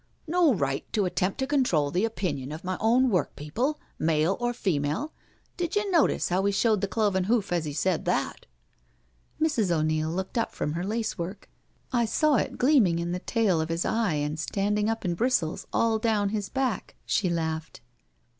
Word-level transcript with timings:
No 0.25 0.51
right 0.51 0.83
to 0.93 1.05
attempt 1.05 1.37
to 1.37 1.45
control 1.45 1.91
the 1.91 2.05
opinions 2.05 2.53
of 2.55 2.63
my 2.63 2.75
own 2.79 3.11
workpeople—male 3.11 4.35
or 4.39 4.51
female 4.51 5.13
I 5.15 5.49
Did 5.57 5.75
you 5.75 5.91
notice 5.91 6.29
how 6.29 6.43
he 6.45 6.51
showed 6.51 6.81
the 6.81 6.87
cloven 6.87 7.25
hoof 7.25 7.51
as 7.53 7.65
he 7.65 7.73
said 7.73 8.05
that?" 8.05 8.47
Mrs. 9.39 9.69
O'Neil 9.69 10.09
looked 10.09 10.39
up 10.39 10.53
from 10.55 10.73
her 10.73 10.83
lace 10.83 11.19
work." 11.19 11.51
I 11.93 12.05
saw 12.05 12.37
it 12.37 12.57
gleaming 12.57 12.97
in 12.97 13.11
the 13.11 13.19
tail 13.19 13.61
of 13.61 13.69
his 13.69 13.85
eye 13.85 14.15
and 14.15 14.39
standing 14.39 14.89
up 14.89 15.05
in 15.05 15.13
bristles 15.13 15.67
all 15.71 15.99
down 15.99 16.29
his 16.29 16.49
back/' 16.49 16.95
she 17.05 17.29
laughed. 17.29 17.79